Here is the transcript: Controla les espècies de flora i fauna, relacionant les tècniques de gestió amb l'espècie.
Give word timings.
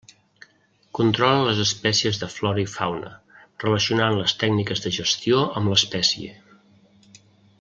Controla 0.99 1.43
les 1.49 1.59
espècies 1.63 2.21
de 2.21 2.29
flora 2.37 2.63
i 2.63 2.71
fauna, 2.77 3.11
relacionant 3.67 4.17
les 4.21 4.35
tècniques 4.45 4.83
de 4.87 4.95
gestió 4.99 5.43
amb 5.61 5.73
l'espècie. 5.75 6.35